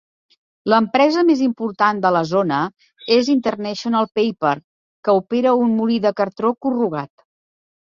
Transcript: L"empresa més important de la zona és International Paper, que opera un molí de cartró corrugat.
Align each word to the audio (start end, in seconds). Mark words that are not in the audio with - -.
L"empresa 0.69 1.23
més 1.27 1.43
important 1.47 1.99
de 2.07 2.13
la 2.17 2.23
zona 2.31 2.63
és 3.19 3.31
International 3.37 4.11
Paper, 4.21 4.57
que 5.07 5.19
opera 5.25 5.57
un 5.65 5.81
molí 5.81 6.05
de 6.11 6.19
cartró 6.23 6.59
corrugat. 6.65 7.29